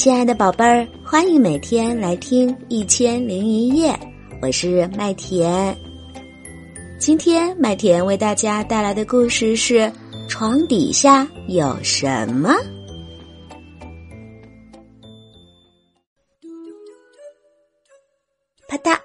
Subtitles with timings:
[0.00, 3.92] 亲爱的宝贝儿，欢迎每天来听《一千零一夜》，
[4.40, 5.76] 我是麦田。
[6.98, 9.74] 今天麦田为大家带来的故事是
[10.26, 12.54] 《床底下有什么》。
[18.68, 18.98] 啪嗒，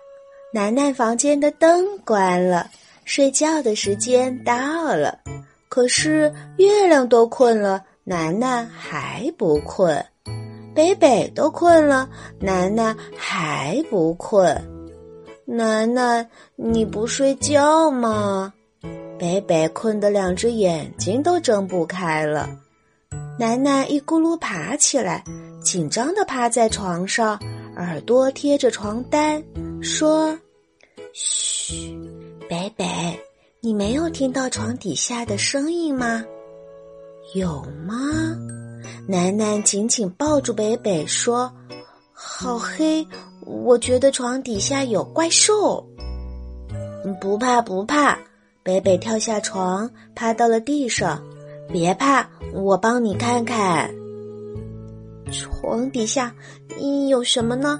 [0.54, 2.72] 楠楠房间的灯关了，
[3.04, 5.20] 睡觉的时间到了。
[5.68, 10.02] 可是月亮都困了，楠楠还不困。
[10.76, 14.54] 北北都困了，楠楠还不困。
[15.46, 18.54] 楠楠，你不睡觉吗？
[19.18, 22.50] 北北困得两只眼睛都睁不开了。
[23.40, 25.24] 楠楠一咕噜爬起来，
[25.64, 27.40] 紧张地趴在床上，
[27.78, 29.42] 耳朵贴着床单，
[29.82, 30.38] 说
[31.14, 31.98] ：“嘘，
[32.50, 32.86] 北北，
[33.62, 36.26] 你没有听到床底下的声音吗？
[37.34, 37.96] 有吗？”
[39.08, 41.52] 楠楠紧紧抱住北北，说
[42.12, 43.08] ：“好黑，
[43.46, 45.86] 我觉得床底下有怪兽。”
[47.22, 48.18] 不怕不怕，
[48.64, 51.22] 北北跳下床，趴到了地上。
[51.72, 53.94] 别怕，我帮你看看。
[55.32, 56.34] 床底下
[57.10, 57.80] 有什么呢？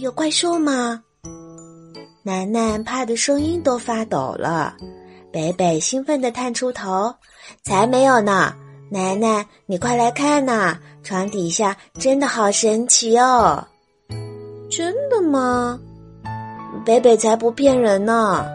[0.00, 1.02] 有怪兽吗？
[2.24, 4.74] 楠楠怕的声音都发抖了。
[5.30, 7.14] 北北兴奋地探出头
[7.62, 8.52] ：“才没有呢！”
[8.90, 10.78] 奶奶，你快来看呐！
[11.02, 13.64] 床底下真的好神奇哦！
[14.70, 15.78] 真的吗？
[16.84, 18.46] 北北才不骗人呢！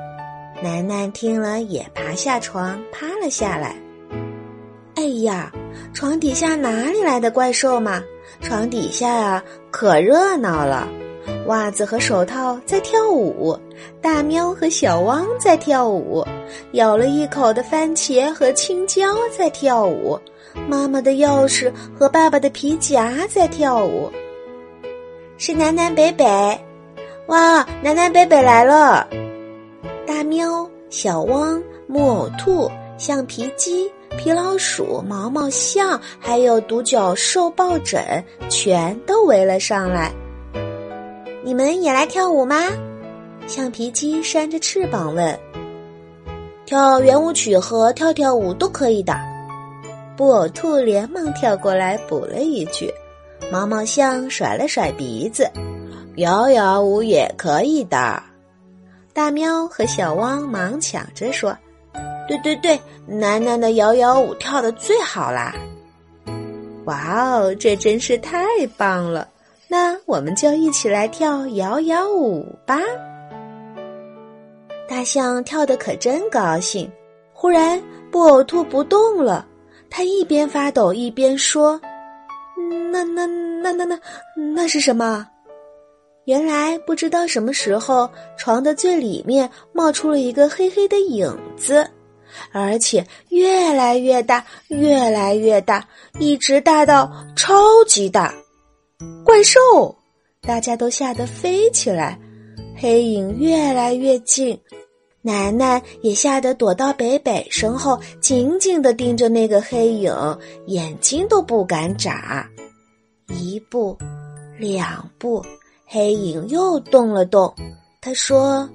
[0.61, 3.75] 楠楠听了也爬下床，趴了下来。
[4.95, 5.51] 哎呀，
[5.93, 8.01] 床底下哪里来的怪兽嘛？
[8.41, 10.87] 床底下啊，可热闹了。
[11.49, 13.57] 袜子和手套在跳舞，
[13.99, 16.23] 大喵和小汪在跳舞，
[16.73, 19.01] 咬了一口的番茄和青椒
[19.35, 20.17] 在跳舞，
[20.67, 24.11] 妈妈的钥匙和爸爸的皮夹在跳舞。
[25.39, 26.25] 是南南北北，
[27.27, 29.07] 哇，南南北北来了！
[30.05, 40.11] 大喵、小汪、木偶兔、橡皮鸡、皮老鼠、毛毛象，还有独角兽抱枕，全都围了上来。
[41.43, 42.57] 你们也来跳舞吗？
[43.47, 45.39] 橡皮鸡扇着翅膀问。
[46.65, 49.17] 跳圆舞曲和跳跳舞都可以的。
[50.17, 52.93] 布偶兔连忙跳过来补了一句。
[53.51, 55.49] 毛毛象甩了甩鼻子，
[56.17, 58.21] 摇摇舞也可以的。
[59.13, 61.57] 大喵和小汪忙抢着说
[62.27, 65.55] ：“对对对，楠楠的摇摇舞跳的最好啦！”
[66.85, 68.45] 哇哦，这真是太
[68.77, 69.27] 棒了！
[69.69, 72.79] 那我们就一起来跳摇摇舞吧。
[74.87, 76.91] 大象跳得可真高兴。
[77.31, 77.81] 忽然，
[78.11, 79.47] 布偶兔不动了，
[79.89, 81.79] 它一边发抖一边说
[82.91, 83.99] ：“那那那那那
[84.35, 85.25] 那是什么？”
[86.25, 91.87] 原来不知道什么时候，床的最里面冒出了一个黑黑的影子，
[92.51, 95.87] 而且越来越大，越来越大，
[96.19, 97.55] 一直大到超
[97.87, 98.33] 级大。
[99.23, 99.59] 怪兽！
[100.41, 102.19] 大家都吓得飞起来，
[102.75, 104.59] 黑影越来越近，
[105.21, 110.13] 楠楠也吓得躲到北北身后，紧紧的盯着那个黑影，
[110.67, 112.45] 眼睛都不敢眨。
[113.27, 113.97] 一步，
[114.57, 115.45] 两步，
[115.85, 117.53] 黑影又动了动。
[118.01, 118.69] 他说：“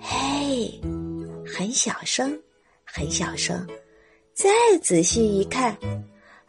[0.00, 0.80] 嘿，
[1.46, 2.36] 很小声，
[2.84, 3.64] 很小声。
[4.34, 4.48] 再
[4.82, 5.76] 仔细一看。”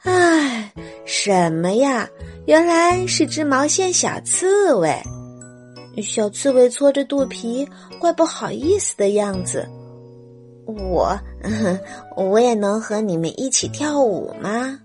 [0.03, 0.71] 唉，
[1.05, 2.07] 什么呀？
[2.45, 4.95] 原来是只毛线小刺猬。
[6.01, 7.67] 小刺猬搓着肚皮，
[7.99, 9.67] 怪不好意思的样子。
[10.65, 11.19] 我，
[12.15, 14.79] 我也能和你们一起跳舞吗？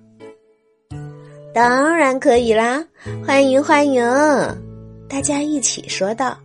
[1.55, 2.85] 当然可以啦！
[3.25, 4.03] 欢迎欢迎！
[5.09, 6.37] 大家一起说道。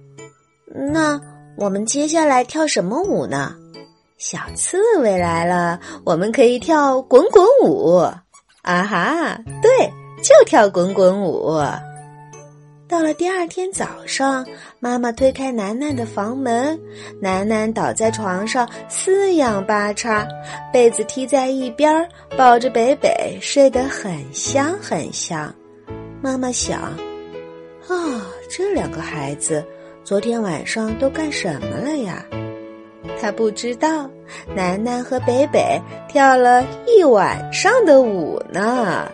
[0.93, 1.19] 那
[1.57, 3.55] 我们接下来跳什么舞呢？
[4.17, 8.03] 小刺猬来了，我们可以跳滚滚舞。
[8.61, 9.39] 啊哈！
[9.61, 9.69] 对，
[10.21, 11.59] 就跳滚滚舞。
[12.87, 14.45] 到了第二天早上，
[14.79, 16.79] 妈妈推开楠楠的房门，
[17.21, 20.27] 楠楠倒在床上四仰八叉，
[20.73, 25.53] 被子踢在一边，抱着北北睡得很香很香。
[26.21, 29.63] 妈妈想：啊，这两个孩子
[30.03, 32.25] 昨天晚上都干什么了呀？
[33.21, 34.09] 他不知道，
[34.55, 39.11] 南南和北北跳了一晚上的舞呢。